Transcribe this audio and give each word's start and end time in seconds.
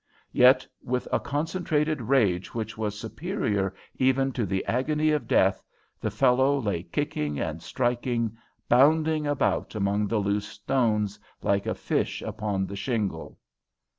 Yet 0.31 0.65
with 0.81 1.07
a 1.13 1.19
concentrated 1.19 2.01
rage, 2.01 2.55
which 2.55 2.75
was 2.75 2.97
superior 2.99 3.75
even 3.97 4.31
to 4.31 4.47
the 4.47 4.65
agony 4.65 5.11
of 5.11 5.27
death, 5.27 5.61
the 5.99 6.09
fellow 6.09 6.59
lay 6.59 6.81
kicking 6.81 7.39
and 7.39 7.61
striking, 7.61 8.35
bounding 8.67 9.27
about 9.27 9.75
among 9.75 10.07
the 10.07 10.17
loose 10.17 10.47
stones 10.47 11.19
like 11.43 11.67
a 11.67 11.75
fish 11.75 12.23
upon 12.23 12.65
the 12.65 12.75
shingle. 12.75 13.37